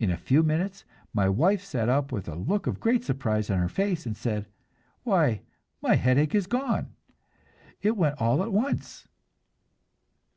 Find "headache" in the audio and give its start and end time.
5.94-6.34